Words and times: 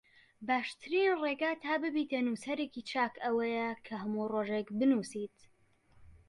باشترین 0.47 1.11
ڕێگە 1.21 1.51
تا 1.63 1.73
ببیتە 1.83 2.19
نووسەرێکی 2.27 2.85
چاک 2.91 3.13
ئەوەیە 3.23 3.69
کە 3.85 3.93
هەموو 4.01 4.29
ڕۆژێک 4.33 4.67
بنووسیت 4.79 5.37